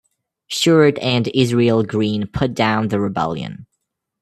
[0.49, 3.67] Stuart and Israel Green put down the rebellion.